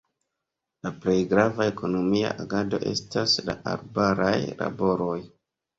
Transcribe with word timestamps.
La 0.87 0.91
plej 1.03 1.17
grava 1.33 1.67
ekonomia 1.73 2.33
agado 2.45 2.83
estas 2.95 3.39
la 3.51 3.59
arbaraj 3.77 4.37
laboroj. 4.65 5.17